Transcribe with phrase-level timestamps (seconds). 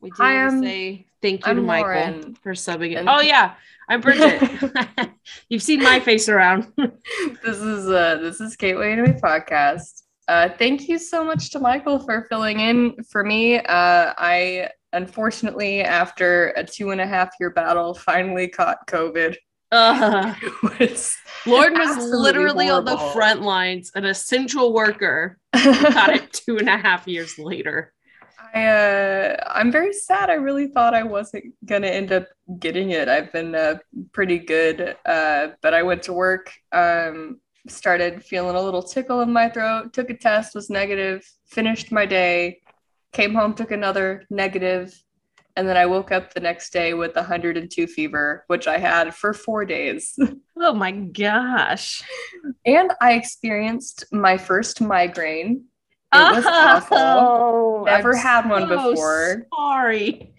[0.00, 2.34] We do I'm- say thank you I'm to Michael Lauren.
[2.42, 2.96] for subbing it.
[2.96, 3.54] And- Oh yeah,
[3.88, 4.40] I'm Bridget.
[5.48, 6.72] You've seen my face around.
[6.76, 10.02] this is uh this is Gateway to Me podcast.
[10.28, 13.58] Uh, thank you so much to Michael for filling in for me.
[13.58, 19.36] Uh, I unfortunately, after a two and a half year battle, finally caught COVID.
[19.70, 21.16] Uh, It was
[21.46, 25.38] Lauren was Absolutely literally on the front lines, an essential worker.
[25.54, 27.92] Got it two and a half years later.
[28.56, 30.30] I uh, I'm very sad.
[30.30, 32.26] I really thought I wasn't gonna end up
[32.58, 33.06] getting it.
[33.06, 33.78] I've been uh,
[34.12, 37.38] pretty good, uh, but I went to work, um,
[37.68, 39.92] started feeling a little tickle in my throat.
[39.92, 41.22] Took a test, was negative.
[41.48, 42.60] Finished my day,
[43.12, 44.98] came home, took another negative,
[45.56, 49.34] and then I woke up the next day with 102 fever, which I had for
[49.34, 50.18] four days.
[50.58, 52.02] Oh my gosh.
[52.64, 55.64] and I experienced my first migraine.
[56.14, 56.96] It was awful.
[56.98, 59.46] Oh, Never I'm had one so before.
[59.54, 60.32] Sorry.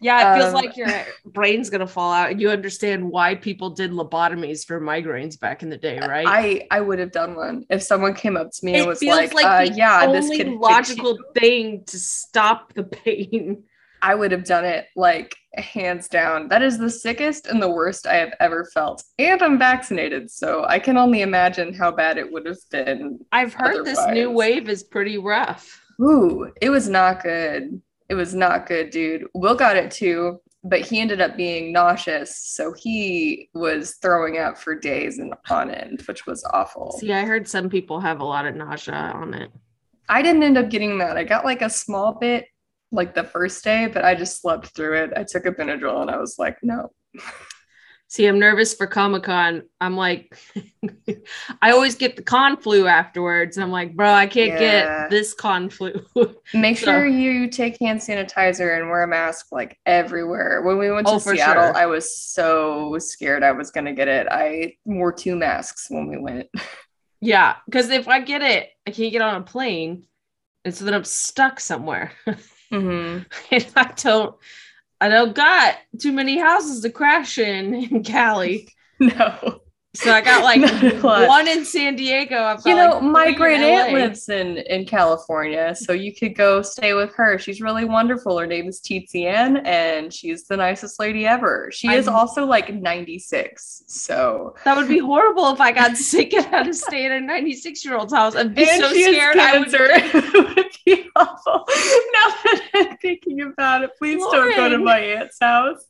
[0.00, 0.90] Yeah, it feels Um, like your
[1.24, 5.70] brain's gonna fall out, and you understand why people did lobotomies for migraines back in
[5.70, 6.26] the day, right?
[6.28, 8.98] I I would have done one if someone came up to me and it was
[8.98, 13.64] feels like, like, uh, "Yeah, this only could logical thing to stop the pain.
[14.04, 16.48] I would have done it like hands down.
[16.48, 20.66] That is the sickest and the worst I have ever felt, and I'm vaccinated, so
[20.68, 23.18] I can only imagine how bad it would have been.
[23.32, 25.80] I've heard this new wave is pretty rough.
[26.02, 27.80] Ooh, it was not good.
[28.10, 29.24] It was not good, dude.
[29.32, 34.58] Will got it too, but he ended up being nauseous, so he was throwing up
[34.58, 36.92] for days and on end, which was awful.
[37.00, 39.50] See, I heard some people have a lot of nausea on it.
[40.10, 41.16] I didn't end up getting that.
[41.16, 42.44] I got like a small bit
[42.94, 45.12] like the first day, but I just slept through it.
[45.16, 46.92] I took a Benadryl and I was like, no.
[48.08, 49.62] See, I'm nervous for Comic Con.
[49.80, 50.38] I'm like,
[51.62, 53.56] I always get the con flu afterwards.
[53.58, 55.00] I'm like, bro, I can't Yeah.
[55.08, 55.94] get this con flu.
[56.54, 60.62] Make So- sure you take hand sanitizer and wear a mask like everywhere.
[60.62, 61.76] When we went to Oh, Seattle, sure.
[61.76, 64.28] I was so scared I was going to get it.
[64.30, 66.48] I wore two masks when we went.
[67.20, 70.06] yeah, because if I get it, I can't get on a plane,
[70.64, 72.12] and so then I'm stuck somewhere.
[72.70, 73.18] Hmm
[73.50, 74.36] and I don't,
[75.00, 78.68] I don't got too many houses to crash in in Cali.
[79.00, 79.60] No.
[79.96, 81.28] So I got like Not a lot.
[81.28, 82.36] one in San Diego.
[82.42, 86.12] I've got You know, like my in great aunt lives in in California, so you
[86.14, 87.38] could go stay with her.
[87.38, 88.36] She's really wonderful.
[88.38, 91.70] Her name is Tizian, and she's the nicest lady ever.
[91.72, 96.32] She is I'm- also like 96, so That would be horrible if I got sick
[96.34, 98.34] and had to stay at a 96 year old's house.
[98.34, 99.36] I'd be and so scared.
[99.38, 101.64] I would be awful.
[102.14, 105.84] Now that I'm thinking about it, please don't go to my aunt's house.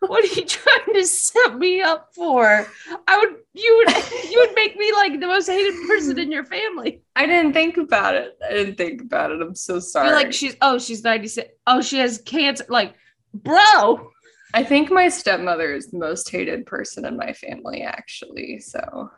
[0.00, 2.66] what are you trying to set me up for?
[3.06, 3.96] I would you would
[4.30, 7.02] you would make me like the most hated person in your family.
[7.14, 8.36] I didn't think about it.
[8.44, 9.40] I didn't think about it.
[9.40, 10.08] I'm so sorry.
[10.08, 11.48] You're like she's oh she's 96.
[11.66, 12.64] Oh, she has cancer.
[12.68, 12.94] Like,
[13.32, 14.10] bro.
[14.54, 18.60] I think my stepmother is the most hated person in my family, actually.
[18.60, 19.10] So,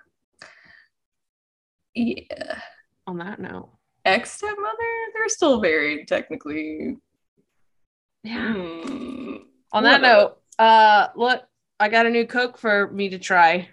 [1.95, 2.61] yeah.
[3.09, 3.74] On that note.
[4.05, 6.97] Ex stepmother, they're still married, technically.
[8.23, 8.53] Yeah.
[8.53, 9.37] Hmm.
[9.73, 11.43] On that note, uh look,
[11.81, 13.69] I got a new Coke for me to try.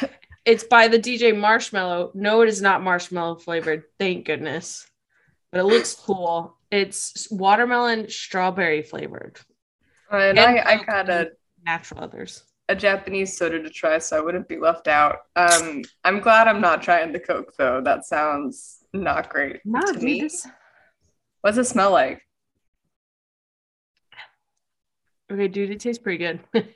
[0.46, 2.14] It's by the DJ Marshmello.
[2.14, 3.82] No, it is not marshmallow flavored.
[3.98, 4.88] Thank goodness.
[5.50, 6.56] But it looks cool.
[6.70, 9.40] It's watermelon strawberry flavored.
[10.08, 11.32] And And I, I got a,
[11.64, 12.44] Natural others.
[12.68, 15.18] A Japanese soda to try, so I wouldn't be left out.
[15.36, 17.80] Um, I'm glad I'm not trying the Coke, though.
[17.80, 20.20] That sounds not great No, to dude, me.
[20.22, 20.46] this-
[21.42, 22.22] What's it smell like?
[25.30, 26.40] Okay, dude, it tastes pretty good.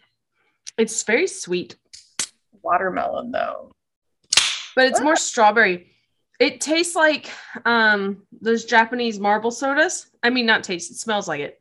[0.79, 1.77] it's very sweet,
[2.63, 3.71] Watermelon, though.
[4.75, 5.87] but it's more strawberry.
[6.41, 7.31] It tastes like
[7.65, 10.07] um those Japanese marble sodas.
[10.23, 10.91] I mean, not taste.
[10.91, 11.61] It smells like it.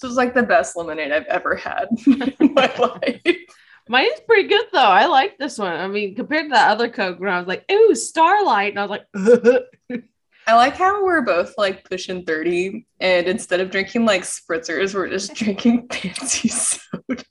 [0.00, 3.36] This is like the best lemonade I've ever had in my life.
[3.88, 4.78] Mine is pretty good though.
[4.78, 5.72] I like this one.
[5.72, 8.86] I mean, compared to that other Coke, where I was like, "Ooh, Starlight," and I
[8.86, 10.04] was like,
[10.46, 15.08] I like how we're both like pushing 30 and instead of drinking like spritzers, we're
[15.08, 17.24] just drinking fancy soda.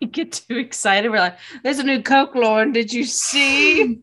[0.00, 1.10] we get too excited.
[1.10, 2.72] We're like, "There's a new Coke, Lauren.
[2.72, 4.00] Did you see?"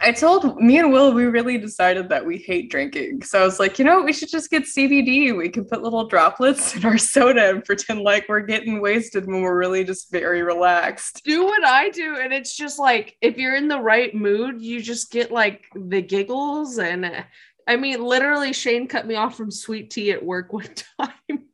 [0.00, 3.22] I told me and Will we really decided that we hate drinking.
[3.22, 5.36] So I was like, you know, we should just get CBD.
[5.36, 9.42] We can put little droplets in our soda and pretend like we're getting wasted when
[9.42, 11.22] we're really just very relaxed.
[11.24, 14.80] do what I do, and it's just like if you're in the right mood, you
[14.80, 16.78] just get like the giggles.
[16.78, 17.22] And uh,
[17.66, 20.68] I mean, literally, Shane cut me off from sweet tea at work one
[20.98, 21.47] time.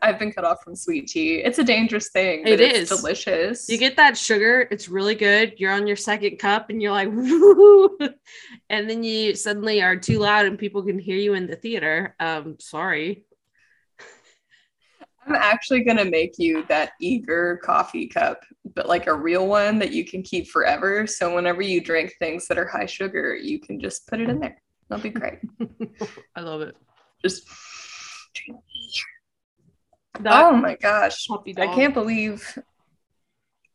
[0.00, 1.36] I've been cut off from sweet tea.
[1.36, 2.40] It's a dangerous thing.
[2.46, 3.00] It but it's is.
[3.00, 3.68] delicious.
[3.68, 5.54] You get that sugar, it's really good.
[5.58, 7.98] You're on your second cup and you're like, woo.
[8.70, 12.16] And then you suddenly are too loud and people can hear you in the theater.
[12.18, 13.26] Um, sorry.
[15.26, 18.42] I'm actually gonna make you that eager coffee cup,
[18.74, 21.06] but like a real one that you can keep forever.
[21.06, 24.40] So whenever you drink things that are high sugar, you can just put it in
[24.40, 24.60] there.
[24.88, 25.38] That'll be great.
[26.36, 26.76] I love it.
[27.22, 27.48] just
[30.24, 31.26] oh my gosh.
[31.56, 32.58] I can't believe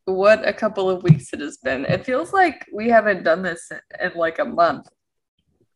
[0.05, 1.85] what a couple of weeks it has been.
[1.85, 3.71] It feels like we haven't done this
[4.01, 4.87] in like a month.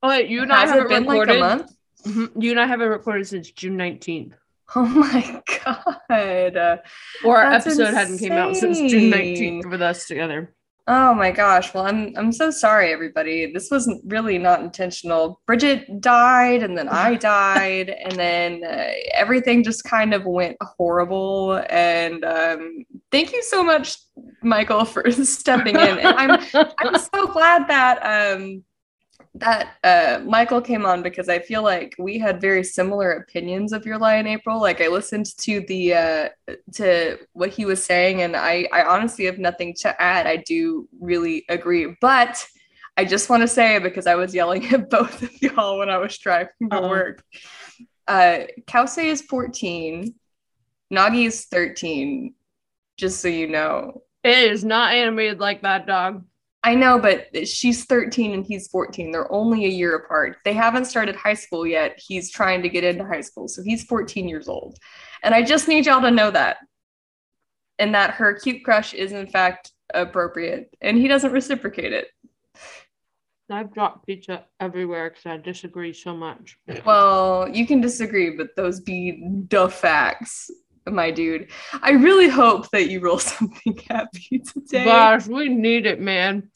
[0.01, 1.39] Oh, wait, you and I haven't been recorded.
[1.39, 1.71] like a month?
[2.05, 2.41] Mhm.
[2.43, 4.33] You and I haven't recorded since June 19th.
[4.75, 6.57] Oh my god.
[6.57, 6.77] Uh,
[7.23, 10.55] Or our That's episode hadn't came out since June 19th with us together.
[10.85, 11.73] Oh my gosh.
[11.73, 13.51] Well, I'm I'm so sorry everybody.
[13.53, 15.39] This wasn't really not intentional.
[15.47, 21.63] Bridget died and then I died and then uh, everything just kind of went horrible
[21.69, 23.97] and um thank you so much
[24.41, 25.99] Michael for stepping in.
[25.99, 26.31] And I'm
[26.79, 27.99] I'm so glad that
[28.35, 28.63] um
[29.35, 33.85] that uh Michael came on because I feel like we had very similar opinions of
[33.85, 34.61] your lie in April.
[34.61, 36.29] Like I listened to the uh
[36.73, 40.27] to what he was saying and I I honestly have nothing to add.
[40.27, 41.95] I do really agree.
[41.99, 42.45] But
[42.95, 45.97] I just want to say because I was yelling at both of y'all when I
[45.97, 46.89] was driving to Uh-oh.
[46.89, 47.23] work.
[48.07, 50.13] Uh Kosei is 14,
[50.93, 52.35] Nagi is 13,
[52.97, 54.03] just so you know.
[54.23, 56.23] It is not animated like that, dog.
[56.65, 59.11] I know, but she's 13 and he's 14.
[59.11, 60.37] They're only a year apart.
[60.45, 61.97] They haven't started high school yet.
[61.97, 63.49] He's trying to get into high school.
[63.49, 64.77] So he's 14 years old.
[65.23, 66.57] And I just need y'all to know that.
[67.79, 70.73] And that her cute crush is, in fact, appropriate.
[70.79, 72.07] And he doesn't reciprocate it.
[73.49, 76.57] I've dropped pizza everywhere because I disagree so much.
[76.85, 80.49] Well, you can disagree, but those be the facts,
[80.91, 81.47] my dude.
[81.81, 84.85] I really hope that you roll something happy today.
[84.85, 86.49] Gosh, we need it, man.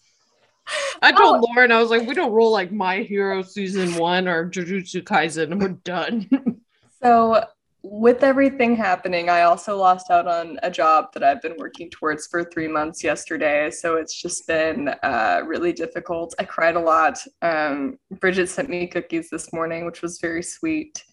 [1.01, 1.47] I told Oh.
[1.47, 5.51] Lauren, I was like, we don't roll like My Hero season one or Jujutsu Kaisen,
[5.51, 6.27] and we're done.
[7.03, 7.43] So,
[7.83, 12.25] with everything happening, I also lost out on a job that I've been working towards
[12.25, 13.69] for three months yesterday.
[13.69, 16.33] So, it's just been uh, really difficult.
[16.39, 17.19] I cried a lot.
[17.43, 21.03] Um, Bridget sent me cookies this morning, which was very sweet.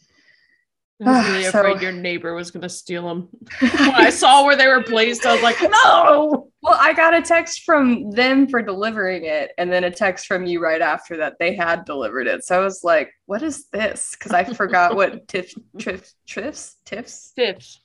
[1.00, 3.28] I was ah, really So- afraid your neighbor was gonna steal them.
[3.60, 6.48] When I saw where they were placed, I was like, no.
[6.62, 10.46] Well, I got a text from them for delivering it, and then a text from
[10.46, 12.44] you right after that they had delivered it.
[12.44, 17.32] So I was like, "What is this?" Because I forgot what tiff, triff, triffs, tiffs,
[17.36, 17.80] Tips.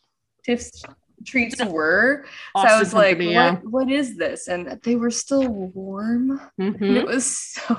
[0.45, 0.83] tiffs
[1.25, 2.25] treats were.
[2.55, 3.51] so I was like, Company, yeah.
[3.55, 4.47] what, what is this?
[4.47, 6.39] And they were still warm.
[6.57, 6.95] And Mhm.
[6.97, 7.25] it was
[7.57, 7.75] so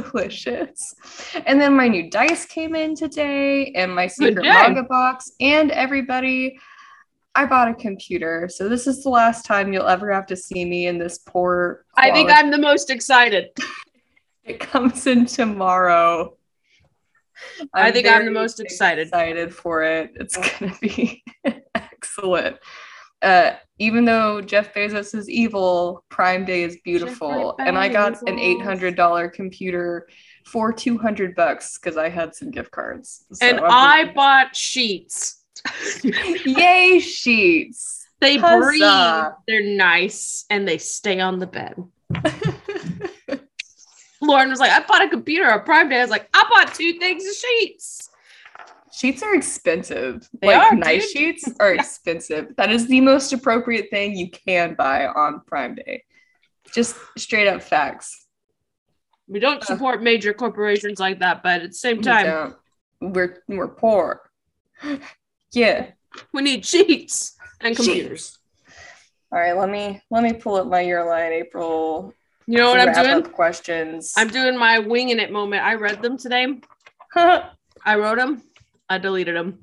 [0.00, 0.94] delicious.
[1.46, 6.58] And then my new dice came in today, and my secret manga box, and everybody.
[7.36, 8.48] I bought a computer.
[8.48, 11.84] So this is the last time you'll ever have to see me in this poor.
[11.96, 12.30] I think.
[12.30, 13.48] I'm the most excited.
[14.44, 16.36] It comes in tomorrow.
[17.72, 19.06] I think I'm the most excited.
[19.08, 20.10] Excited for it.
[20.16, 21.24] It's gonna be
[21.74, 22.58] excellent.
[23.24, 28.38] Uh, even though Jeff Bezos is evil, Prime Day is beautiful, and I got an
[28.38, 30.06] eight hundred dollar computer
[30.46, 33.24] for two hundred bucks because I had some gift cards.
[33.32, 35.42] So and I'm I really- bought sheets.
[36.04, 38.06] yay sheets.
[38.20, 38.58] They Huzzah.
[38.64, 39.32] breathe.
[39.48, 41.74] They're nice and they stay on the bed.
[44.22, 45.98] Lauren was like, I bought a computer on Prime Day.
[45.98, 48.08] I was like, I bought two things of sheets.
[48.94, 50.28] Sheets are expensive.
[50.40, 51.40] They like are, nice dude.
[51.40, 52.54] sheets are expensive.
[52.56, 56.04] That is the most appropriate thing you can buy on Prime Day.
[56.72, 58.26] Just straight up facts.
[59.26, 59.66] We don't Uh.
[59.66, 62.26] support major corporations like that, but at the same time,
[63.00, 63.14] don't.
[63.14, 64.30] We're we're poor.
[65.52, 65.90] Yeah.
[66.32, 67.86] we need sheets and Sheets.
[67.86, 68.38] computers.
[69.30, 69.56] All right.
[69.56, 72.12] Let me let me pull up my Your Lie in April.
[72.48, 73.22] You know what I'm doing?
[73.32, 74.12] Questions.
[74.16, 75.62] I'm doing my winging it moment.
[75.64, 76.60] I read them today.
[77.14, 78.42] I wrote them.
[78.88, 79.60] I deleted them.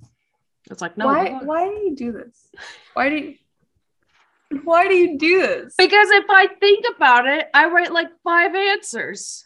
[0.69, 1.07] It's like, no.
[1.07, 1.67] why why?
[1.67, 2.47] do you do this?
[2.93, 3.35] Why do you
[4.63, 5.75] why do you do this?
[5.77, 9.45] Because if I think about it, I write like five answers.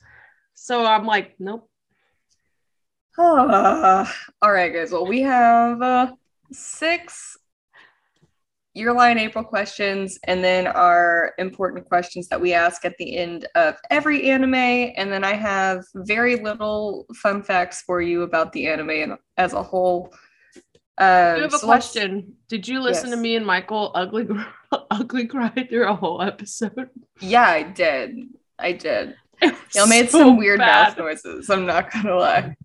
[0.54, 1.70] So I'm like, nope.
[3.18, 4.92] Ah, all right, guys.
[4.92, 6.12] Well, we have uh,
[6.52, 7.38] six
[8.76, 13.16] Your Lie in April questions, and then our important questions that we ask at the
[13.18, 14.54] end of every anime.
[14.54, 19.54] And then I have very little fun facts for you about the anime and- as
[19.54, 20.14] a whole.
[20.98, 22.34] Um, I have a so question.
[22.50, 24.28] Did you listen to me and Michael ugly
[24.92, 26.90] ugly cry through a whole episode?
[27.20, 28.18] Yeah, I did.
[28.60, 29.16] I did.
[29.74, 30.90] Y'all made so some weird bad.
[30.90, 31.50] mouth noises.
[31.50, 32.56] I'm not gonna lie.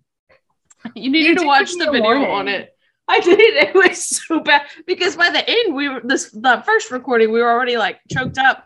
[0.95, 2.29] You needed You to watch the video warning.
[2.29, 2.73] on it.
[3.11, 3.39] I did.
[3.39, 7.41] It was so bad because by the end, we were this the first recording, we
[7.41, 8.65] were already like choked up,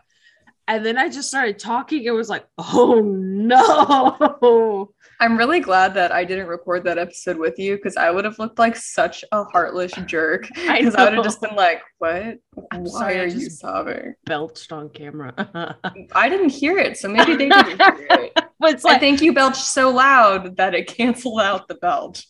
[0.68, 2.04] and then I just started talking.
[2.04, 4.92] It was like, oh no.
[5.18, 8.38] I'm really glad that I didn't record that episode with you because I would have
[8.38, 10.46] looked like such a heartless jerk.
[10.54, 12.38] Because I, would have just been like, "What?
[12.70, 15.76] I'm Why sorry, I are you sobbing?" Belched on camera.
[16.14, 18.32] I didn't hear it, so maybe they didn't hear it.
[18.60, 22.26] but it's I think you belched so loud that it canceled out the belch.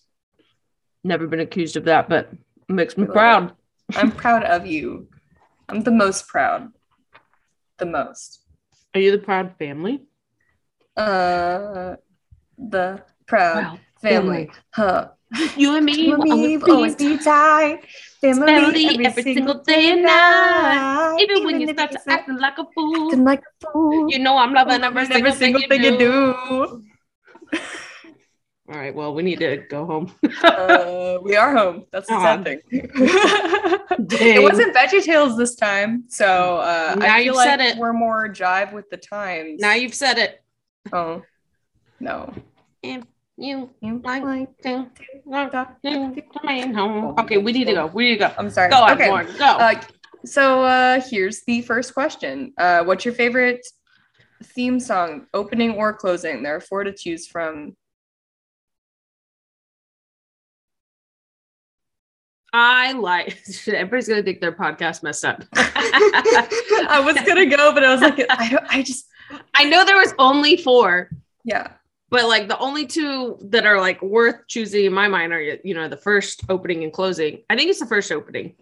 [1.07, 2.31] Never been accused of that, but
[2.69, 3.53] makes me proud.
[3.95, 5.09] I'm proud of you.
[5.69, 6.73] I'm the most proud.
[7.79, 8.41] The most.
[8.95, 10.03] Are you the proud family?
[10.97, 11.97] Uh,
[12.57, 14.51] the proud Proud family.
[14.73, 15.09] Huh.
[15.57, 17.85] You and me, will always be always be tight.
[18.21, 21.17] Family, family every, single day and night.
[21.21, 24.11] Even when you start to acting like a fool, acting like a fool.
[24.11, 25.99] you know I'm loving every, every single, thing, you do.
[25.99, 27.59] do.
[28.69, 30.13] All right, well, we need to go home.
[30.43, 31.85] uh, we are home.
[31.93, 32.61] That's the sad thing.
[33.99, 37.79] It wasn't Veggie Tales this time, so uh, Now I feel you've like said it.
[37.79, 39.61] we're more jive with the times.
[39.61, 40.43] Now you've said it.
[40.93, 41.23] oh
[42.01, 42.33] no,
[42.83, 43.05] If
[43.39, 44.87] you You like to
[45.83, 47.15] to- come home.
[47.21, 47.87] Okay, we need to go.
[47.87, 48.33] We need to go.
[48.37, 48.71] I'm sorry.
[48.71, 49.09] Go on, okay.
[49.09, 49.27] Lauren.
[49.39, 49.45] Go.
[49.45, 49.81] Uh,
[50.25, 52.53] so uh, here's the first question.
[52.59, 53.65] Uh, what's your favorite
[54.43, 56.43] theme song, opening or closing?
[56.43, 57.77] There are four to choose from.
[62.59, 63.39] I like.
[63.69, 65.45] Everybody's gonna think their podcast messed up.
[65.53, 68.65] I was gonna go, but I was like, I don't.
[68.69, 69.09] I just
[69.55, 71.11] I know there was only four,
[71.45, 71.69] yeah.
[72.09, 75.75] but like the only two that are like worth choosing in my mind are you
[75.75, 77.43] know the first opening and closing.
[77.51, 78.55] I think it's the first opening.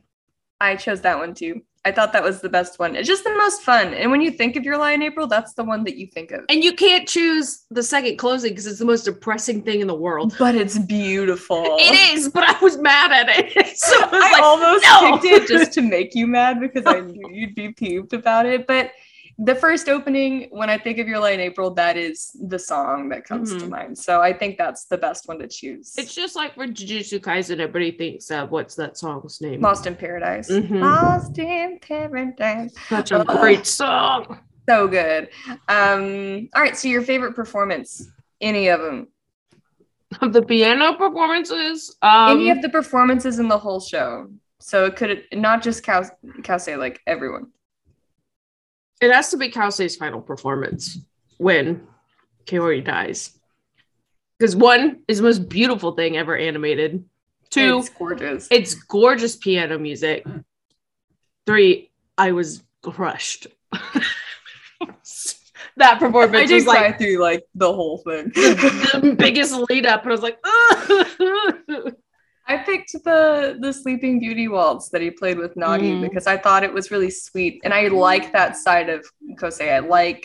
[0.60, 1.62] I chose that one too.
[1.86, 2.96] I thought that was the best one.
[2.96, 3.92] It's just the most fun.
[3.92, 6.30] And when you think of your lie in April, that's the one that you think
[6.30, 6.40] of.
[6.48, 9.94] And you can't choose the second closing because it's the most depressing thing in the
[9.94, 10.34] world.
[10.38, 11.62] But it's beautiful.
[11.84, 13.52] It is, but I was mad at it.
[13.76, 15.18] so I was I like, almost no.
[15.18, 18.66] picked it just to make you mad because I knew you'd be peeved about it.
[18.66, 18.92] But
[19.38, 23.08] the first opening, when I think of your Lie in April, that is the song
[23.08, 23.68] that comes to Mhm.
[23.70, 23.98] mind.
[23.98, 25.94] So I think that's the best one to choose.
[25.98, 29.60] it's just like for Jujutsu Kaisen, everybody thinks of what's that song's name?
[29.60, 30.50] Lost in Paradise.
[30.50, 30.80] Mm-hmm.
[30.80, 32.74] Lost in Paradise.
[32.88, 34.38] Such a great song.
[34.68, 35.28] So good.
[35.68, 36.76] Um, all right.
[36.76, 38.08] So your favorite performance?
[38.40, 39.08] Any of them?
[40.20, 44.28] Of the piano performances, um, Any of the performances in the whole show.
[44.60, 46.10] So it could not just Kosei,
[46.42, 47.48] Kosei, like everyone.
[49.04, 50.98] It has to be Kosei's final performance
[51.36, 51.86] when
[52.46, 53.38] Kaori dies.
[54.38, 57.04] Because one is the most beautiful thing ever animated.
[57.50, 58.48] Two, It's gorgeous.
[58.50, 60.24] it's gorgeous piano music.
[61.44, 63.46] Three, I was crushed.
[65.76, 68.28] that performance I did was like through like the whole thing.
[68.34, 70.38] the, the biggest lead up, and I was like,
[72.46, 76.00] I picked the the Sleeping Beauty waltz that he played with Nagi Mhm.
[76.02, 79.04] because I thought it was really sweet, and I like that side of
[79.36, 79.72] Kosei.
[79.72, 80.24] I like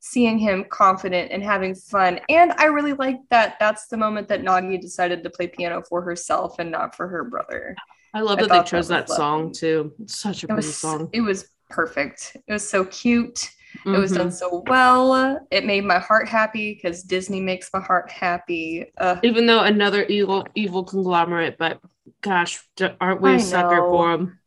[0.00, 3.56] seeing him confident and having fun, and I really like that.
[3.60, 7.24] That's the moment that Nagi decided to play piano for herself and not for her
[7.24, 7.74] brother.
[8.14, 9.92] I love I that they thought that chose that, song too.
[10.00, 11.10] It's such a It pretty was song.
[11.12, 12.36] it was perfect.
[12.46, 13.50] It was so cute.
[13.84, 14.32] It was done Mhm.
[14.32, 15.46] so well.
[15.50, 18.86] It made my heart happy because Disney makes my heart happy.
[18.98, 21.80] Uh, Even though another evil evil conglomerate, but
[22.22, 22.62] gosh,
[23.00, 23.90] aren't we I sucker know.
[23.90, 24.38] for them?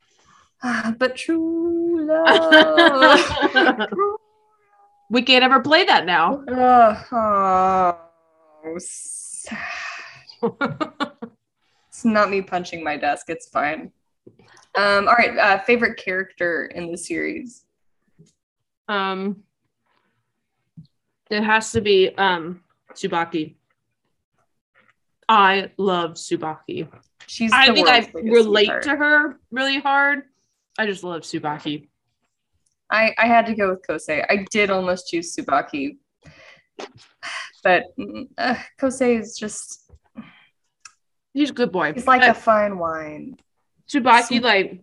[0.99, 3.19] but true love.
[5.09, 6.43] we can't ever play that now.
[6.47, 9.59] Uh, oh, sad.
[11.89, 13.29] It's not me punching my desk.
[13.29, 13.91] It's fine.
[14.75, 15.37] Um, all right.
[15.37, 17.65] Uh, favorite character in the series?
[18.89, 19.43] Um,
[21.29, 22.61] it has to be um
[22.93, 23.55] Tsubaki.
[25.29, 26.89] I love Tsubaki.
[27.27, 27.51] She's.
[27.53, 28.83] I think I relate sweetheart.
[28.83, 30.23] to her really hard.
[30.77, 31.87] I just love Tsubaki.
[32.89, 34.25] I, I had to go with Kosei.
[34.27, 35.97] I did almost choose Tsubaki,
[37.63, 37.83] but
[38.37, 39.85] uh, Kosei is just.
[41.31, 41.93] He's a good boy.
[41.93, 43.37] He's like Uh, a fine wine.
[43.87, 44.81] Tsubaki, like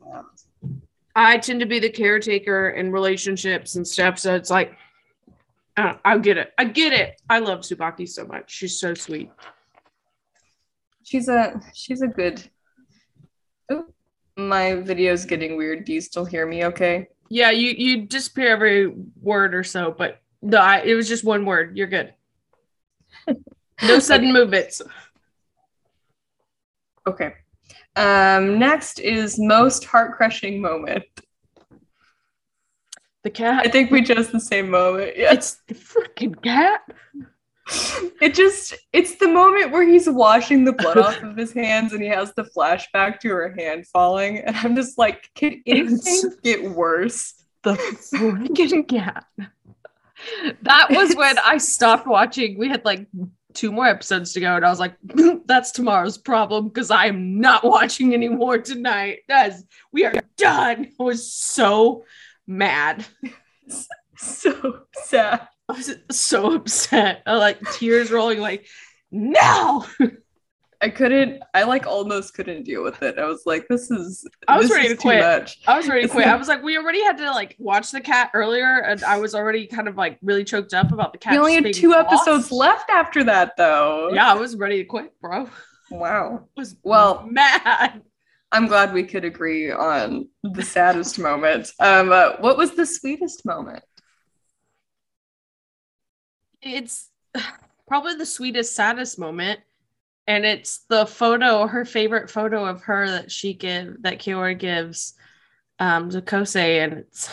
[1.16, 4.18] I tend to be the caretaker in relationships and stuff.
[4.18, 4.76] So it's like,
[5.78, 6.52] uh, I get it.
[6.58, 7.20] I get it.
[7.28, 8.50] I love Tsubaki so much.
[8.52, 9.30] She's so sweet.
[11.02, 12.42] She's a she's a good.
[13.73, 13.94] Oop,
[14.37, 15.87] my video's getting weird.
[15.87, 16.66] Do you still hear me?
[16.66, 17.08] Okay.
[17.30, 21.46] Yeah, you you disappear every word or so, but no, I, it was just one
[21.46, 21.76] word.
[21.76, 22.12] You're good.
[23.82, 24.80] No sudden movements.
[27.06, 27.35] Okay.
[27.96, 31.04] Um, next is most heart crushing moment.
[33.24, 33.66] The cat.
[33.66, 35.14] I think we chose the same moment.
[35.16, 35.32] Yeah.
[35.32, 36.82] It's the freaking cat.
[38.20, 42.00] it just it's the moment where he's washing the blood off of his hands and
[42.00, 46.62] he has the flashback to her hand falling and i'm just like can anything get
[46.62, 49.24] worse the freaking cat
[50.62, 53.04] that was when i stopped watching we had like
[53.56, 54.94] two more episodes to go and i was like
[55.46, 61.02] that's tomorrow's problem because i am not watching anymore tonight That's we are done i
[61.02, 62.04] was so
[62.46, 63.04] mad
[64.16, 67.22] so sad I was so upset.
[67.26, 68.66] I like tears rolling, like,
[69.10, 69.84] no.
[70.83, 71.42] I couldn't.
[71.54, 73.18] I like almost couldn't deal with it.
[73.18, 75.21] I was like, "This is." I was ready to quit.
[75.21, 75.59] much.
[75.66, 76.26] I was ready to quit.
[76.26, 79.35] I was like, we already had to like watch the cat earlier, and I was
[79.35, 81.33] already kind of like really choked up about the cat.
[81.33, 82.12] We only had two lost.
[82.12, 84.11] episodes left after that, though.
[84.12, 85.49] Yeah, I was ready to quit, bro.
[85.90, 86.49] Wow.
[86.56, 88.02] I was Well- mad.
[88.50, 91.71] I'm glad we could agree on the saddest moment.
[91.78, 93.85] Um, uh, what was the sweetest moment?
[96.62, 97.09] It's
[97.88, 99.61] probably the sweetest, saddest moment.
[100.26, 105.14] And it's the photo, her favorite photo of her that she give that Kaori gives
[105.78, 107.30] um to Kosei, and it's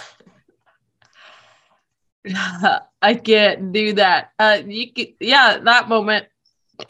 [3.01, 4.31] I can't do that.
[4.39, 6.27] Uh you can, yeah, that moment.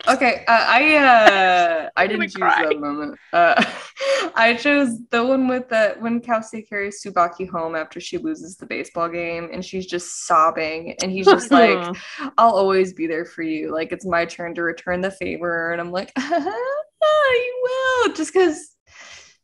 [0.08, 2.63] Okay, uh, I uh, I didn't choose cry.
[2.63, 3.20] that moment.
[3.34, 3.63] Uh,
[4.36, 8.66] I chose the one with the when Kosei carries Tsubaki home after she loses the
[8.66, 11.96] baseball game, and she's just sobbing, and he's just like,
[12.38, 13.74] "I'll always be there for you.
[13.74, 18.75] Like it's my turn to return the favor," and I'm like, "You will," just because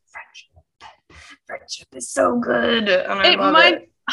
[0.08, 3.92] friendship, friendship is so good, and I it love might it.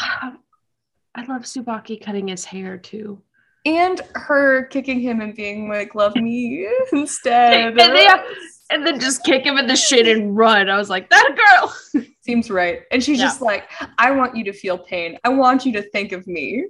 [1.15, 3.23] I love Tsubaki cutting his hair too.
[3.67, 8.23] And her kicking him and being like, "Love me instead." And yeah.
[8.69, 10.69] And then just kick him in the shin and run.
[10.69, 12.03] I was like, that girl.
[12.21, 12.81] Seems right.
[12.91, 13.25] And she's Yeah.
[13.25, 15.17] just like, I want you to feel pain.
[15.23, 16.65] I want you to think of me.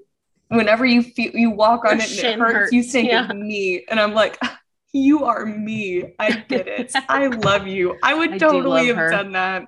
[0.50, 3.28] Whenever you feel you walk on Your it and it shin hurts, you think Yeah.
[3.28, 3.84] of me.
[3.89, 4.38] And I'm like,
[4.93, 6.13] you are me.
[6.19, 6.91] I get it.
[7.10, 7.98] I love you.
[8.04, 9.10] I would I totally love have her.
[9.10, 9.63] done that.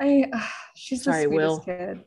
[0.00, 0.40] I uh,
[0.74, 1.58] she's the Sorry, sweetest Will.
[1.60, 2.04] kid.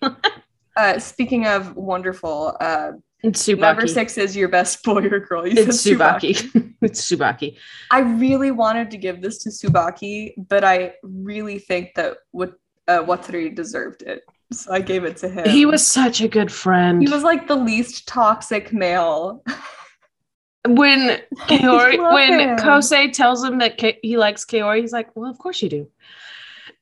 [0.75, 3.59] uh, speaking of wonderful, uh, It's Tsubaki.
[3.59, 5.45] number six is your best boy or girl.
[5.47, 6.73] You It's said Tsubaki.
[6.81, 7.57] it's Tsubaki.
[7.91, 12.53] I really wanted to give this to Tsubaki, but I really think that what
[12.87, 15.47] uh, Watari deserved it, so I gave it to him.
[15.49, 17.01] He was such a good friend.
[17.01, 19.43] he was like the least toxic male.
[20.67, 22.57] when Kaori, when him.
[22.57, 25.87] Kosei tells him that Ka- he likes Kaori, he's like, "Well, of course you do."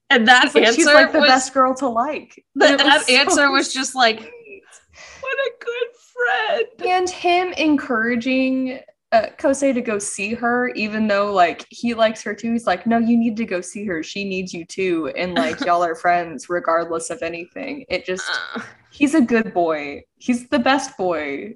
[0.10, 2.44] And that like answer she's like the was best girl to like.
[2.56, 5.88] that, that so answer was just like, "What a good
[6.20, 8.80] friend." and him encouraging
[9.12, 12.52] uh, Kosei to go see her, even though like he likes her too.
[12.54, 14.04] He's like, no, you need to go see her.
[14.04, 17.86] She needs you too, and like y'all are friends regardless of anything.
[17.90, 20.04] It just Uh, he's a good boy.
[20.18, 21.56] He's the best boy.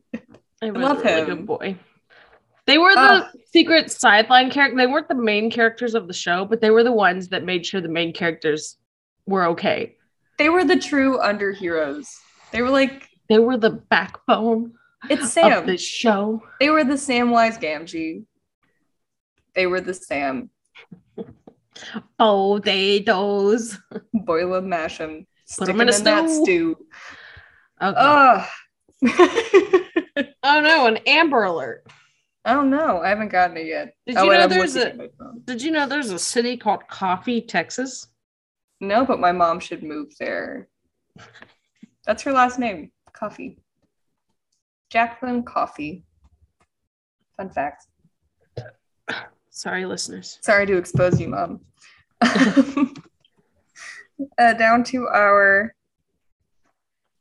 [0.61, 1.25] I love really him.
[1.25, 1.75] good boy.
[2.65, 3.27] They were the Ugh.
[3.51, 4.77] secret sideline character.
[4.77, 7.65] They weren't the main characters of the show, but they were the ones that made
[7.65, 8.77] sure the main characters
[9.25, 9.95] were okay.
[10.39, 12.09] They were the true under heroes.
[12.51, 14.73] They were like, They were the backbone
[15.09, 15.65] it's of Sam.
[15.65, 16.41] the show.
[16.59, 18.23] They were the Samwise Gamgee.
[19.55, 20.49] They were the Sam.
[22.19, 23.79] Oh, they those.
[24.13, 25.25] Boil them, mash them,
[25.57, 26.43] Put them in in, a that stew.
[26.43, 26.85] stew.
[27.81, 27.95] Okay.
[27.97, 28.47] Ugh.
[30.43, 31.87] oh no, an Amber Alert.
[32.45, 33.01] I don't know.
[33.01, 33.95] I haven't gotten it yet.
[34.05, 35.41] Did Oh, you wait, know there's a- at my phone.
[35.45, 38.07] Did you know there's a city called Coffee, Texas?
[38.79, 40.67] No, but my mom should move there.
[42.05, 42.91] That's her last name.
[43.13, 43.57] Coffee.
[44.89, 46.03] Jacqueline Coffee.
[47.37, 47.87] Fun fact.
[49.49, 50.39] Sorry, listeners.
[50.41, 51.61] Sorry to expose you, mom.
[52.21, 52.93] uh,
[54.53, 55.75] down to our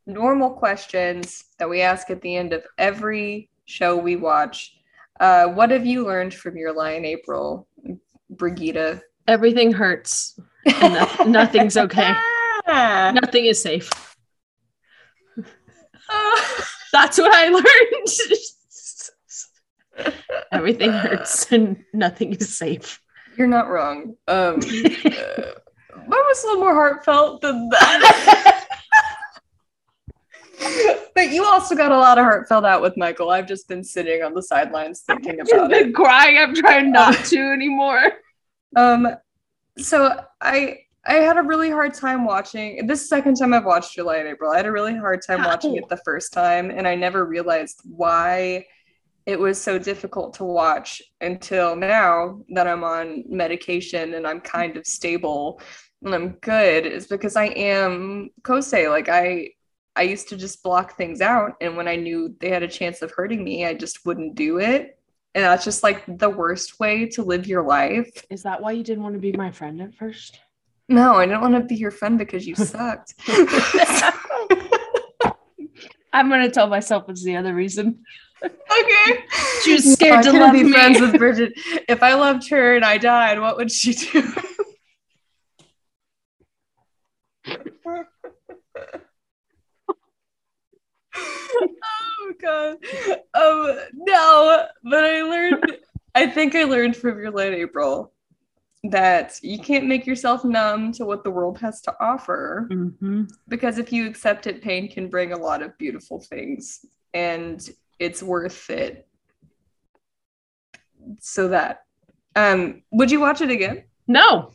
[0.05, 4.75] normal questions that we ask at the end of every show we watch.
[5.19, 7.67] Uh, what have you learned from your Lie in April,
[8.29, 9.01] Brigida?
[9.27, 10.39] Everything hurts.
[10.65, 12.13] And no- nothing's okay.
[12.67, 14.12] Nothing is safe.
[16.91, 17.65] That's what I learned.
[20.51, 22.99] Everything hurts and nothing is safe.
[23.37, 24.15] You're not wrong.
[24.27, 28.67] Um, uh, mine was a little more heartfelt than that.
[31.15, 33.29] but you also got a lot of heartfelt out with Michael.
[33.29, 35.93] I've just been sitting on the sidelines thinking I've about it.
[35.95, 36.37] crying.
[36.37, 38.11] I'm trying not to anymore.
[38.75, 39.07] Um,
[39.77, 42.87] so I I had a really hard time watching.
[42.87, 44.51] This second time I've watched Your Lie in April.
[44.51, 47.81] I had a really hard time watching it the first time, and I never realized
[47.83, 48.65] why
[49.25, 54.75] it was so difficult to watch until now that I'm on medication and I'm kind
[54.77, 55.61] of stable
[56.03, 56.85] and I'm good.
[56.85, 58.89] Is because I am Kosei.
[58.89, 59.49] Like I
[59.95, 63.01] I used to just block things out, and when I knew they had a chance
[63.01, 64.97] of hurting me, I just wouldn't do it.
[65.35, 68.09] and that's just like the worst way to live your life.
[68.29, 70.39] Is that why you didn't want to be my friend at first?
[70.89, 73.13] No, I didn't want to be your friend because you sucked.
[76.13, 78.03] I'm gonna tell myself it's the other reason.
[78.43, 79.23] okay.
[79.63, 80.71] She was scared I to love be me.
[80.71, 81.53] friends with Bridget.
[81.87, 84.21] If I loved her and I died, what would she do?
[91.15, 92.77] oh god.
[93.33, 95.77] Um no, but I learned
[96.15, 98.13] I think I learned from your Lie in April
[98.83, 103.29] that you can't make yourself numb to what the world has to offer Mhm.
[103.47, 107.69] because if you accept it, pain can bring a lot of beautiful things and
[107.99, 109.07] it's worth it.
[111.19, 111.83] So that.
[112.35, 113.83] Um, would you watch it again?
[114.07, 114.53] No.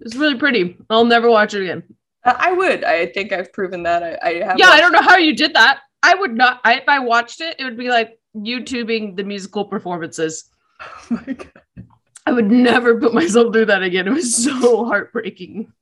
[0.00, 0.76] It's really pretty.
[0.90, 1.82] I'll never watch it again.
[2.24, 2.84] Uh, I would.
[2.84, 4.02] I think I've proven that.
[4.02, 4.58] I, I have.
[4.58, 5.80] Yeah, I don't know how you did that.
[6.02, 6.60] I would not.
[6.64, 10.44] I, if I watched it, it would be like YouTubing the musical performances.
[11.10, 11.86] Oh my god.
[12.26, 14.08] I would never put myself through that again.
[14.08, 15.72] It was so heartbreaking.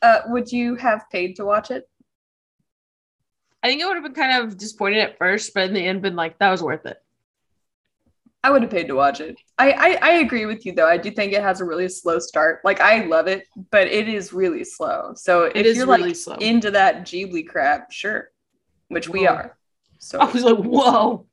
[0.00, 1.88] Uh, would you have paid to watch it?
[3.62, 6.02] I think I would have been kind of disappointed at first, but in the end,
[6.02, 6.98] been like, that was worth it.
[8.42, 9.36] I would have paid to watch it.
[9.58, 10.88] I, I I agree with you though.
[10.88, 12.60] I do think it has a really slow start.
[12.64, 15.12] Like I love it, but it is really slow.
[15.14, 16.36] So if is you're really like slow.
[16.36, 18.30] into that Ghibli crap, sure,
[18.88, 19.58] which we are.
[19.98, 21.26] So I was like, whoa.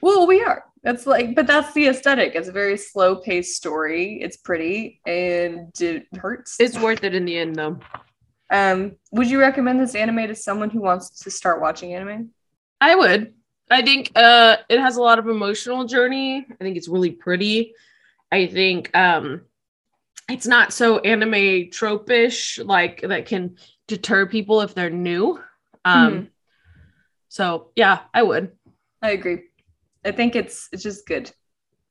[0.00, 0.64] Well, we are.
[0.86, 2.36] That's like, but that's the aesthetic.
[2.36, 4.20] It's a very slow paced story.
[4.22, 6.56] It's pretty and it hurts.
[6.60, 7.80] It's worth it in the end, though.
[8.50, 12.30] um, would you recommend this anime to someone who wants to start watching anime?
[12.80, 13.34] I would.
[13.68, 16.46] I think uh it has a lot of emotional journey.
[16.48, 17.74] I think it's really pretty.
[18.30, 19.42] I think um
[20.28, 23.56] it's not so anime tropish like that can
[23.88, 25.40] deter people if they're new.
[25.84, 26.28] Um Mhm.
[27.28, 28.52] so yeah, I would.
[29.02, 29.42] I agree.
[30.06, 31.30] I think it's it's just good.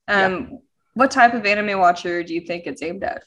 [0.08, 0.60] Um,
[0.94, 3.22] what type of anime watcher do you think it's aimed at?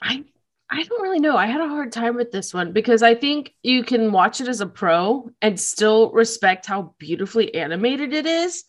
[0.00, 0.24] I
[0.70, 1.36] I don't really know.
[1.36, 4.48] I had a hard time with this one because I think you can watch it
[4.48, 8.64] as a pro and still respect how beautifully animated it is.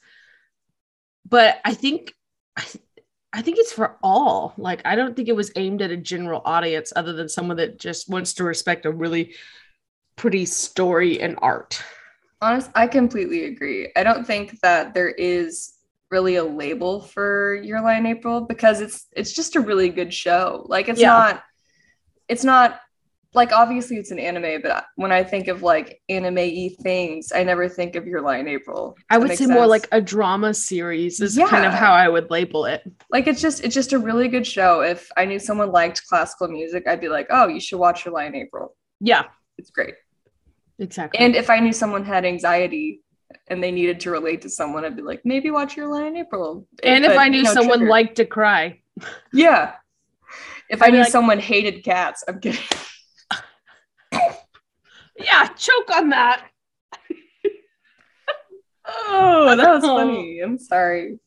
[1.28, 2.14] But I think
[2.58, 2.64] I,
[3.34, 4.54] I think it's for all.
[4.58, 7.80] Like I don't think it was aimed at a general audience other than someone that
[7.80, 9.36] just wants to respect a really
[10.16, 11.84] pretty story and art.
[12.42, 13.92] Honest, I completely agree.
[13.96, 15.74] I don't think that there is
[16.10, 20.14] really a label for Your Lie in April because it's it's just a really good
[20.14, 20.66] show.
[20.68, 21.10] Like it's Yeah.
[21.10, 21.44] not
[22.28, 22.80] it's not
[23.34, 27.70] like obviously it's an anime, but when I think of like anime-y things, I never
[27.70, 28.96] think of Your Lie in April.
[29.12, 32.66] I would say more like a drama series is kind of how I would label
[32.66, 32.82] it.
[33.12, 34.82] like it's just it's just a really good show.
[34.82, 38.14] If I knew someone liked classical music, I'd be like, oh, you should watch Your
[38.16, 38.76] Lie in April.
[39.02, 39.26] Yeah,
[39.58, 39.94] It's great.
[40.80, 41.20] Exactly.
[41.20, 43.02] And if I knew someone had anxiety
[43.48, 46.18] and they needed to relate to someone, I'd be like, maybe watch Your Lie in
[46.18, 46.68] April.
[46.84, 47.90] and if I knew know, someone trigger.
[47.92, 48.82] liked to cry,
[49.34, 49.74] yeah.
[50.70, 52.62] If I'd I knew like- someone hated cats, I'm kidding.
[55.18, 56.46] yeah, choke on that.
[58.86, 60.40] Oh, that was funny.
[60.40, 61.20] I'm sorry.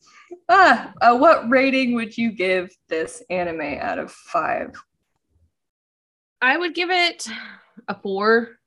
[0.49, 4.75] Ah, uh, what rating would you give this anime out of five?
[6.41, 7.29] I would give it
[7.89, 8.59] a four.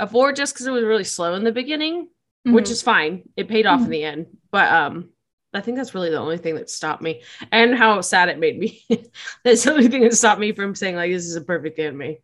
[0.00, 2.08] A four just because it was really slow in the beginning,
[2.44, 2.70] which Mhm.
[2.70, 3.22] is fine.
[3.36, 3.90] It paid off in Mhm.
[3.90, 4.26] the end.
[4.50, 5.10] But um
[5.52, 7.22] I think that's really the only thing that stopped me.
[7.52, 8.84] And how sad it made me.
[9.44, 12.16] that's the only thing that stopped me from saying like this is a perfect anime.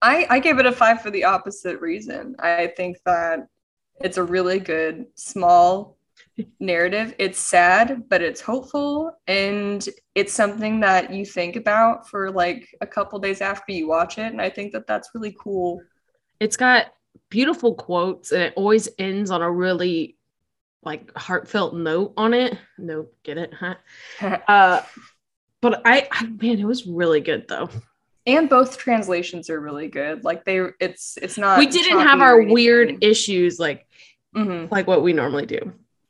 [0.00, 2.34] I, I gave it a five for the opposite reason.
[2.40, 3.46] I think that
[4.00, 5.96] it's a really good small
[6.58, 7.14] narrative.
[7.18, 12.86] It's sad, but it's hopeful and it's something that you think about for like a
[12.86, 14.32] couple days after you watch it.
[14.32, 15.80] And I think that that's really cool.
[16.42, 16.92] It's got
[17.30, 20.16] beautiful quotes and it always ends on a really
[20.82, 22.58] like heartfelt note on it.
[22.78, 23.52] No, get it?
[23.54, 23.76] Huh?
[24.48, 24.82] Uh
[25.60, 27.68] but I, I man, it was really good though.
[28.26, 30.24] and both translations are really good.
[30.24, 31.58] Like they, it's it's not.
[31.60, 33.86] we didn't have our weird issues like
[34.34, 34.70] Mhm.
[34.72, 35.60] like what we normally do.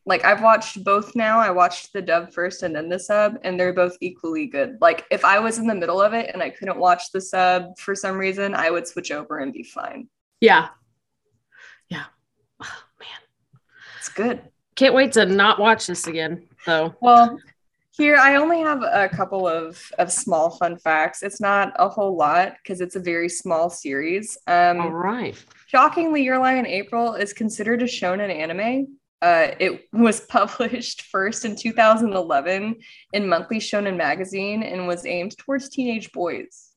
[0.06, 1.38] Like I've watched both now.
[1.38, 4.78] I watched the dub first and then the sub, and they're both equally good.
[4.80, 7.78] Like if I was in the middle of it and I couldn't watch the sub
[7.78, 10.08] for some reason, I would switch over and be fine.
[10.42, 10.68] Yeah.
[11.88, 12.04] Yeah.
[12.60, 13.54] Oh, man.
[13.98, 14.42] It's good.
[14.74, 16.94] Can't wait to not watch this again, though.
[17.00, 17.38] Well,
[17.96, 21.22] here I only have a couple of of small fun facts.
[21.22, 24.36] It's not a whole lot because it's a very small series.
[24.48, 25.36] Um, All right.
[25.68, 28.98] Shockingly, Your Lie in April is considered a shonen anime.
[29.22, 32.74] Uh, it was published first in 2011
[33.12, 36.70] in Monthly Shonen Magazine and was aimed towards teenage boys.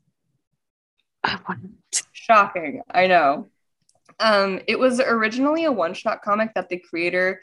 [1.23, 1.71] I want-
[2.11, 3.47] Shocking, I know.
[4.19, 7.41] Um, it was originally a one-shot comic that the creator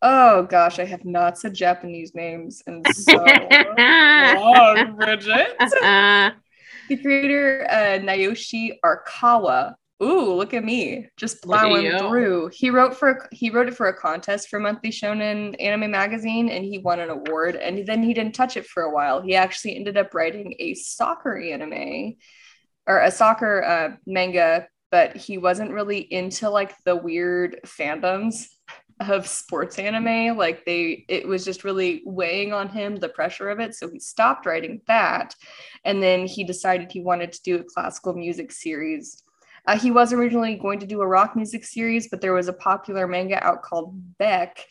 [0.00, 5.56] Oh gosh, I have not said Japanese names in so long, Bridget.
[6.88, 9.74] the creator uh, Naoshi Arakawa.
[10.00, 12.50] Ooh, look at me, just plowing through.
[12.54, 16.64] He wrote for he wrote it for a contest for Monthly Shonen Anime Magazine, and
[16.64, 17.56] he won an award.
[17.56, 19.20] And then he didn't touch it for a while.
[19.20, 22.14] He actually ended up writing a soccer anime
[22.86, 28.46] or a soccer uh, manga, but he wasn't really into like the weird fandoms
[29.00, 30.36] of sports anime.
[30.36, 33.74] Like they it was just really weighing on him the pressure of it.
[33.74, 35.34] So he stopped writing that
[35.84, 39.22] and then he decided he wanted to do a classical music series.
[39.66, 42.52] Uh, he was originally going to do a rock music series but there was a
[42.52, 44.64] popular manga out called beck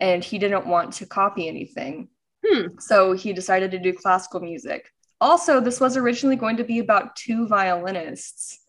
[0.00, 2.08] and he didn't want to copy anything.
[2.46, 2.68] Hmm.
[2.78, 4.90] so he decided to do classical music.
[5.20, 8.59] Also this was originally going to be about two violinists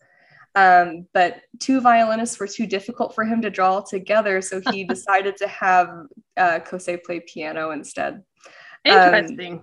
[0.56, 5.38] um, but two violinists were too difficult for him to draw together, so he decided
[5.38, 5.90] to have
[6.38, 8.24] uh, Kosei play piano instead.
[8.84, 9.54] Interesting.
[9.54, 9.62] Um,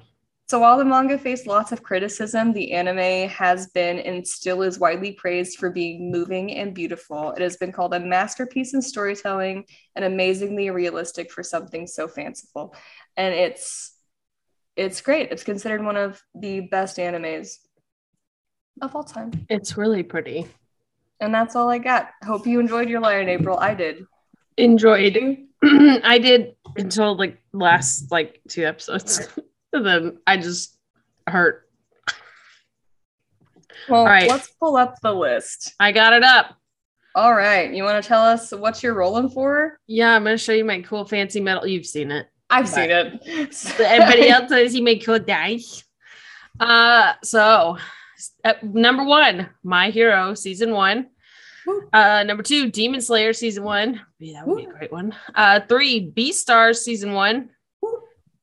[0.48, 4.79] so while the manga faced lots of criticism, the anime has been and still is
[4.79, 7.33] widely praised for being moving and beautiful.
[7.33, 12.74] It has been called a masterpiece in storytelling and amazingly realistic for something so fanciful.
[13.18, 13.94] And it's
[14.74, 15.33] it's great.
[15.33, 17.57] It's considered one of the best animes
[18.81, 19.33] of all time.
[19.51, 20.46] It's really pretty.
[21.21, 22.11] And that's all I got.
[22.25, 23.59] Hope you enjoyed your Lie in April.
[23.59, 24.07] I did.
[24.57, 25.17] Enjoyed.
[25.63, 29.29] I did until like last like two episodes.
[29.73, 30.77] and then I just
[31.27, 31.69] hurt.
[33.89, 34.29] Well, right.
[34.29, 35.75] let's pull up the list.
[35.81, 36.57] I got it up.
[37.15, 37.73] All right.
[37.73, 39.81] You want to tell us what you're rolling for?
[39.87, 41.67] Yeah, I'm going to show you my cool fancy metal.
[41.67, 42.29] You've seen it.
[42.51, 43.81] I've but seen it.
[43.81, 45.85] everybody else says you make cool dice.
[46.61, 47.79] Uh, so
[48.45, 51.09] uh, number one, My Hero season one.
[51.93, 54.01] Uh, number two, Demon Slayer season one.
[54.19, 55.15] Yeah, that would be a great one.
[55.35, 57.51] Uh, three, Beastars season one.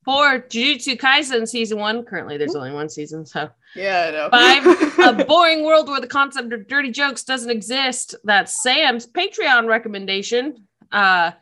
[0.04, 2.04] Four, Jujutsu Kaisen season one.
[2.04, 4.28] Currently, there's only one season, so yeah, I know.
[4.30, 8.14] Five, a boring world where the concept of dirty jokes doesn't exist.
[8.22, 10.68] That's Sam's Patreon recommendation.
[10.92, 11.32] Uh,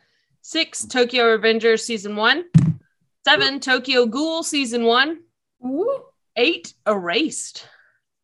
[0.41, 2.45] six, Tokyo Revenger season one.
[3.23, 5.19] Seven, Tokyo Ghoul season one.
[6.35, 7.67] Eight, Erased.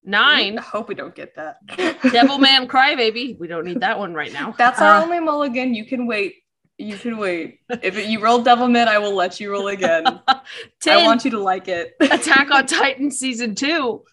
[0.04, 0.58] Nine.
[0.58, 1.66] I hope we don't get that.
[1.68, 3.38] Devilman Crybaby.
[3.38, 4.52] We don't need that one right now.
[4.58, 5.76] That's our uh, only mulligan.
[5.76, 6.36] You can wait.
[6.78, 7.60] You can wait.
[7.70, 10.04] If it, you roll Devil Man, I will let you roll again.
[10.82, 11.94] 10, I want you to like it.
[12.00, 14.04] Attack on Titan season two.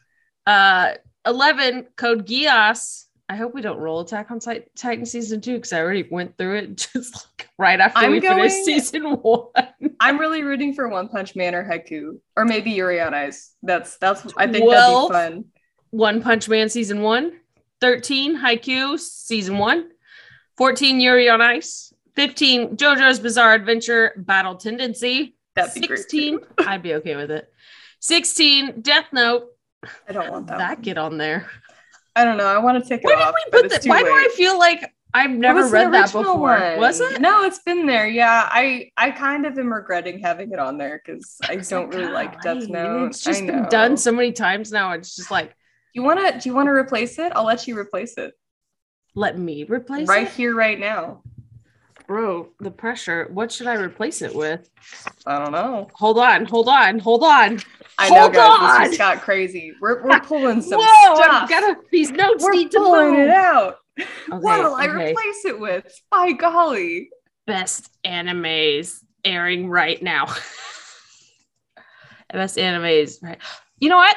[0.46, 0.92] Uh,
[1.24, 1.86] Eleven.
[1.96, 3.04] Code Geass.
[3.30, 6.56] I hope we don't roll Attack on Titan season two because I already went through
[6.56, 9.68] it just like right after I'm we going, finished season one.
[10.00, 13.54] I'm really rooting for One Punch Man or Haikyuu or maybe Yuri on Ice.
[13.62, 15.44] That's that's I think that'd be fun.
[15.90, 17.32] One Punch Man season one,
[17.80, 19.90] 13 Haikyuu season one,
[20.56, 26.94] 14 Yuri on Ice, 15 JoJo's Bizarre Adventure Battle Tendency, That'd be 16 I'd be
[26.94, 27.52] okay with it.
[28.00, 29.46] 16 Death Note.
[30.08, 30.58] I don't want that.
[30.58, 31.48] That get on there.
[32.14, 32.46] I don't know.
[32.46, 33.34] I want to take it Why off.
[33.50, 33.84] Did we put that?
[33.88, 34.04] Why late.
[34.04, 36.58] do I feel like I've never read that before?
[36.58, 36.78] One.
[36.78, 37.20] Was it?
[37.20, 38.08] No, it's been there.
[38.08, 42.12] Yeah, I I kind of am regretting having it on there because I don't really
[42.12, 43.06] like Death Note.
[43.06, 44.92] It's just been done so many times now.
[44.92, 45.54] It's just like
[46.00, 46.38] you want to?
[46.38, 47.32] Do you want to replace it?
[47.34, 48.34] I'll let you replace it.
[49.14, 50.32] Let me replace right it?
[50.32, 51.22] here, right now.
[52.06, 53.28] Bro, the pressure.
[53.32, 54.70] What should I replace it with?
[55.26, 55.88] I don't know.
[55.94, 57.60] Hold on, hold on, hold on.
[57.98, 58.58] I hold know, guys.
[58.60, 58.80] On.
[58.80, 59.74] This just got crazy.
[59.80, 61.42] We're, we're pulling some Whoa, stuff.
[61.42, 63.78] I've got these notes we're need pulling it out.
[63.98, 64.84] Okay, what will okay.
[64.84, 66.00] I replace it with?
[66.10, 67.10] By golly.
[67.46, 70.26] Best animes airing right now.
[72.32, 73.38] Best animes, right?
[73.80, 74.16] You know what?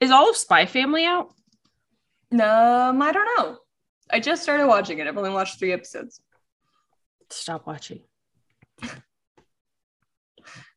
[0.00, 1.32] Is all of Spy Family out?
[2.32, 3.58] Um, I don't know.
[4.10, 5.06] I just started watching it.
[5.06, 6.20] I've only watched three episodes.
[7.30, 8.00] Stop watching.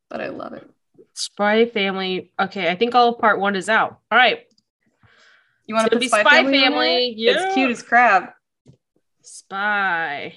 [0.09, 0.69] but I love it.
[1.13, 2.31] Spy Family.
[2.39, 3.99] Okay, I think all of part one is out.
[4.11, 4.41] All right.
[5.65, 6.59] You want to be Spy, Family?
[6.59, 7.13] family.
[7.17, 7.47] Yeah.
[7.47, 8.35] It's cute as crap.
[9.21, 10.35] Spy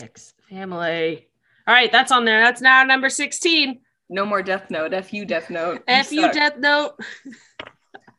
[0.00, 1.28] X Family.
[1.66, 2.42] All right, that's on there.
[2.42, 3.80] That's now number 16.
[4.10, 4.92] No more Death Note.
[4.92, 5.82] F you, Death Note.
[5.88, 7.00] F you, Death Note.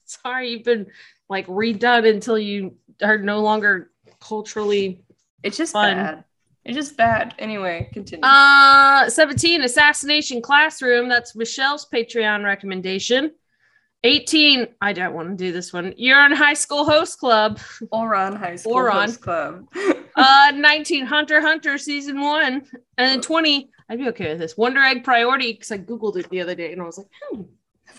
[0.23, 0.87] sorry you've been
[1.29, 5.05] like redone until you are no longer culturally
[5.45, 5.95] it's just fun.
[5.95, 6.23] bad.
[6.65, 7.35] It's just bad.
[7.37, 8.25] Anyway continue.
[8.25, 11.07] Uh 17 assassination classroom.
[11.07, 13.31] That's michelle's patreon recommendation.
[14.03, 15.93] 18 i don't want to do this one.
[15.93, 17.59] Ouran high school host club.
[17.93, 19.05] Ouran high school Ouran.
[19.05, 19.67] host club.
[20.17, 22.65] Uh 19 hunter hunter season one.
[22.97, 24.57] And then 20 i'd be okay with this.
[24.57, 27.41] Wonder egg priority because i googled it the other day and i was like hmm.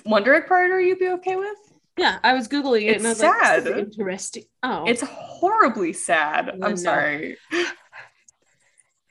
[0.04, 1.65] wonder egg priority you'd be okay with
[1.96, 3.64] yeah, I was googling it it's and I was sad.
[3.64, 4.44] like, interesting.
[4.62, 6.58] Oh, it's horribly sad.
[6.62, 7.36] I'm sorry.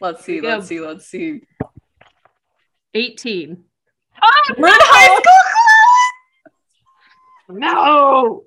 [0.01, 0.41] Let's see.
[0.41, 0.79] Let's see.
[0.79, 1.41] Let's see.
[2.93, 3.63] 18.
[4.21, 5.15] Ah, We're in high
[7.47, 7.59] school.
[7.59, 8.43] No.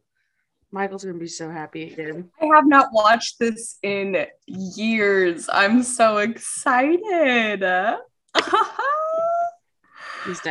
[0.70, 2.30] Michael's gonna be so happy again.
[2.40, 5.48] I have not watched this in years.
[5.50, 7.62] I'm so excited.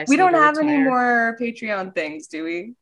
[0.08, 2.74] We don't have any more Patreon things, do we?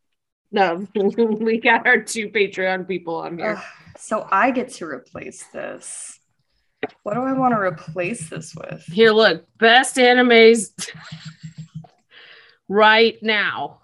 [0.52, 3.56] No, we got our two Patreon people on here.
[3.58, 3.64] Ugh,
[3.98, 6.20] so I get to replace this.
[7.04, 8.84] What do I want to replace this with?
[8.86, 10.90] Here, look, best animes
[12.68, 13.82] right now.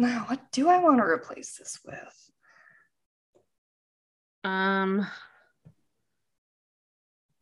[0.00, 2.30] Now, what do I want to replace this with?
[4.44, 5.06] Um,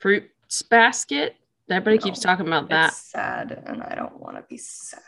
[0.01, 1.37] fruits basket.
[1.71, 2.91] Everybody keeps talking about that.
[2.91, 5.01] It's sad, and I don't want to be sad.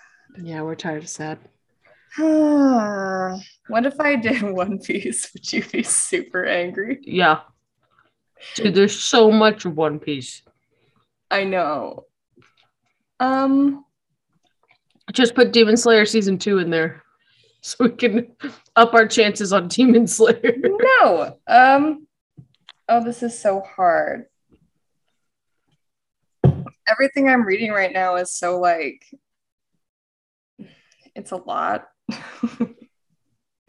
[0.43, 1.39] Yeah, we're tired of sad.
[2.19, 5.33] what if I did One Piece?
[5.33, 6.99] Would you be super angry?
[7.03, 7.41] Yeah,
[8.57, 10.43] dude, there's so much of One Piece.
[11.31, 12.05] I know.
[13.21, 13.85] Um,
[15.13, 17.03] Just put Demon Slayer season two in there,
[17.63, 18.33] so we can
[18.77, 20.57] up our chances on Demon Slayer.
[20.63, 21.39] no.
[21.47, 22.07] Um,
[22.89, 24.27] oh, this is so hard.
[26.87, 29.05] Everything I'm reading right now is so like,
[31.15, 31.89] it's a lot.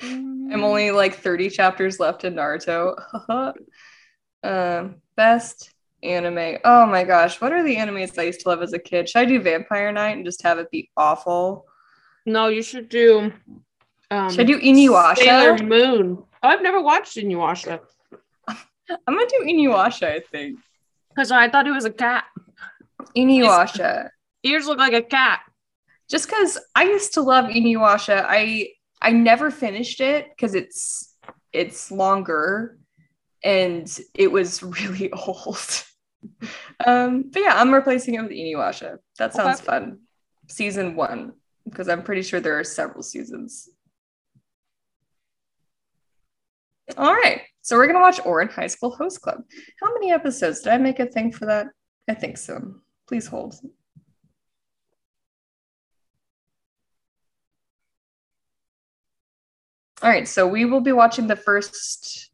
[0.02, 2.96] I'm only like 30 chapters left in Naruto.
[4.44, 5.72] um, best
[6.04, 6.58] anime.
[6.64, 9.08] Oh my gosh, what are the animes I used to love as a kid?
[9.08, 11.66] Should I do Vampire Knight and just have it be awful?
[12.26, 13.32] No, you should do.
[14.10, 15.18] Um, Should I do Inuyasha?
[15.18, 16.24] Sailor Moon.
[16.44, 17.80] Oh, I've never watched Inuyasha
[18.48, 20.60] I'm gonna do Inuyasha, I think.
[21.10, 22.26] because I thought it was a cat.
[23.16, 24.10] Inuyasha.
[24.44, 25.42] Ears look like a cat.
[26.10, 28.70] Just because I used to love Inuyasha, I
[29.02, 31.16] I never finished it because it's
[31.54, 32.78] it's longer
[33.44, 35.84] and it was really old.
[36.86, 38.98] um, but yeah, I'm replacing it with Inuyasha.
[39.18, 39.66] That sounds Okay.
[39.68, 40.00] fun.
[40.48, 41.34] Season one,
[41.66, 43.70] because I'm pretty sure there are several seasons.
[46.98, 49.44] All right, so we're gonna watch Ouran High School Host Club.
[49.82, 50.62] How many episodes?
[50.62, 51.68] Did I make a thing for that?
[52.10, 52.76] I think so.
[53.12, 53.56] Please hold.
[60.02, 62.32] All right, so we will be watching the first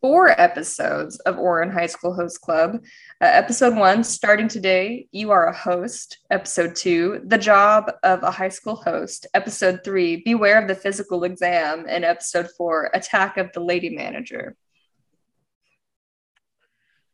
[0.00, 2.76] four episodes of Ouran High School Host Club.
[3.20, 6.18] Uh, episode one, starting today, you are a host.
[6.30, 9.26] Episode two, the job of a high school host.
[9.34, 11.86] Episode three, beware of the physical exam.
[11.88, 14.54] And episode four, attack of the lady manager.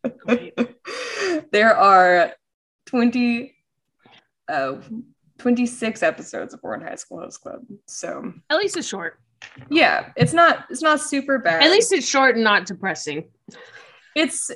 [1.52, 2.32] There are
[2.86, 3.54] 20,
[4.48, 4.76] uh,
[5.38, 7.60] 26 episodes of Ouran High School Host Club.
[7.86, 9.18] So At least it's short.
[9.68, 11.62] yeah, it's not it's not super bad.
[11.62, 13.28] At least it's short and not depressing.
[14.14, 14.50] it's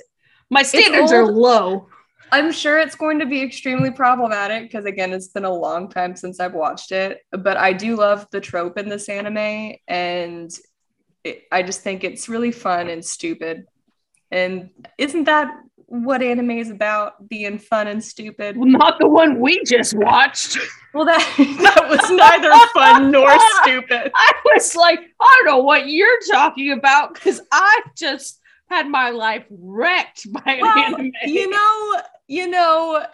[0.48, 1.88] My standards are low.
[2.32, 6.14] I'm sure it's going to be extremely problematic because again, it's been a long time
[6.14, 7.18] since I've watched it.
[7.32, 10.50] But I do love the trope in this anime, and
[11.24, 13.66] it, I just think it's really fun and stupid.
[14.30, 15.50] And isn't that
[15.90, 17.28] what anime is about?
[17.28, 18.56] Being fun and stupid.
[18.56, 20.56] Well, not the one we just watched.
[20.94, 23.28] Well, that that was neither fun nor
[23.62, 24.12] stupid.
[24.14, 29.10] I was like, I don't know what you're talking about because I just had my
[29.10, 31.10] life wrecked by an Well, anime.
[31.26, 33.04] you know, you know,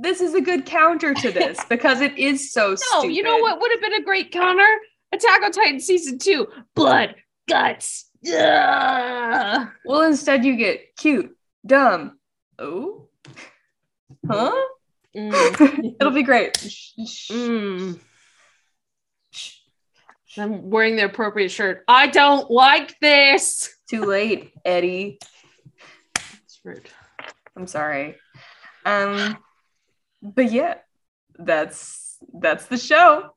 [0.00, 3.14] this is a good counter to this because it is so no, stupid.
[3.14, 4.66] you know what would have been a great counter?
[5.12, 7.14] Attack on Titan season two, blood,
[7.48, 8.10] guts.
[8.26, 9.68] Ugh.
[9.84, 11.36] Well, instead you get cute,
[11.68, 12.18] dumb.
[12.58, 13.08] Oh,
[14.26, 14.64] huh?
[15.16, 15.96] Mm.
[16.00, 16.54] It'll be great.
[16.54, 18.00] Mm.
[20.36, 21.84] I'm wearing the appropriate shirt.
[21.88, 23.74] I don't like this.
[23.88, 25.18] Too late, Eddie.
[26.16, 26.88] It's rude.
[27.56, 28.16] I'm sorry.
[28.84, 29.38] Um,
[30.22, 30.74] but yeah,
[31.38, 33.30] that's that's the show.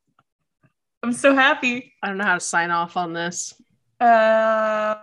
[1.03, 1.93] I'm so happy.
[2.03, 3.53] I don't know how to sign off on this.
[3.99, 4.95] Uh,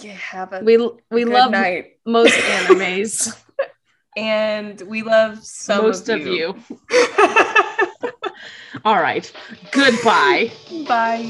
[0.00, 0.76] you have a We
[1.10, 3.36] we good love night, most animes.
[4.16, 6.54] and we love some most of of you.
[6.68, 6.78] you.
[8.84, 9.30] All right.
[9.72, 10.50] Goodbye.
[10.86, 11.22] Bye.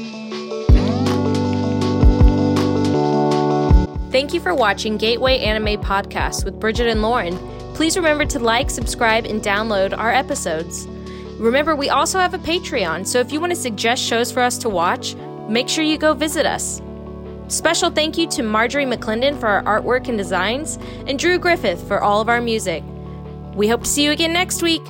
[4.11, 7.37] Thank you for watching Gateway Anime Podcast with Bridget and Lauren.
[7.73, 10.85] Please remember to like, subscribe, and download our episodes.
[11.37, 14.57] Remember, we also have a Patreon, so if you want to suggest shows for us
[14.59, 15.15] to watch,
[15.49, 16.81] make sure you go visit us.
[17.47, 22.01] Special thank you to Marjorie McClendon for our artwork and designs, and Drew Griffith for
[22.01, 22.83] all of our music.
[23.53, 24.81] We hope to see you again next week.